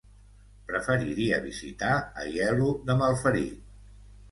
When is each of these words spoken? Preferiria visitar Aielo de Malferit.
Preferiria 0.71 1.39
visitar 1.43 1.91
Aielo 2.23 2.73
de 2.91 2.99
Malferit. 3.05 3.81